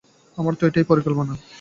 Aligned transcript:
আমার 0.37 0.53
তো 0.55 0.63
এটাই 0.67 0.83
পরিকল্পনা। 0.83 1.33